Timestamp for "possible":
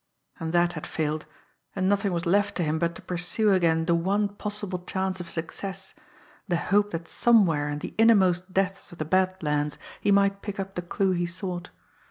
4.29-4.79